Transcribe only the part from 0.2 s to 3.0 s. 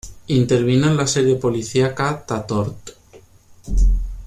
Intervino en la serie policíaca “Tatort.